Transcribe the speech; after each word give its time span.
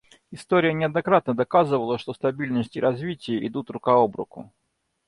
История 0.31 0.73
неоднократно 0.73 1.35
доказывала, 1.35 1.99
что 1.99 2.15
стабильность 2.15 2.75
и 2.75 2.81
развитие 2.81 3.45
идут 3.45 3.69
рука 3.69 3.93
об 4.01 4.15
руку. 4.15 4.51